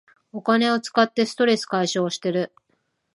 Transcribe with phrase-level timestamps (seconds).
[0.31, 2.55] お金を使ってストレス解消してる